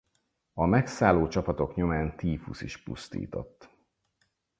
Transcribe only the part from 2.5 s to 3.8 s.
is pusztított.